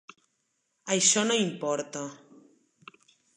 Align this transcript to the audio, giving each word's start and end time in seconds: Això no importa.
Això 0.95 1.23
no 1.27 1.37
importa. 1.41 2.03